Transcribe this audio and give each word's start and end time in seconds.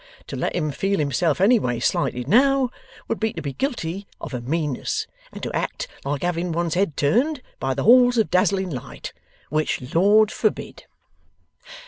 To 0.25 0.35
let 0.35 0.55
him 0.55 0.71
feel 0.71 0.97
himself 0.97 1.39
anyways 1.39 1.85
slighted 1.85 2.27
now, 2.27 2.71
would 3.07 3.19
be 3.19 3.33
to 3.33 3.41
be 3.43 3.53
guilty 3.53 4.07
of 4.19 4.33
a 4.33 4.41
meanness, 4.41 5.05
and 5.31 5.43
to 5.43 5.55
act 5.55 5.87
like 6.03 6.23
having 6.23 6.51
one's 6.51 6.73
head 6.73 6.97
turned 6.97 7.43
by 7.59 7.75
the 7.75 7.83
halls 7.83 8.17
of 8.17 8.31
dazzling 8.31 8.71
light. 8.71 9.13
Which 9.49 9.93
Lord 9.93 10.31
forbid! 10.31 10.85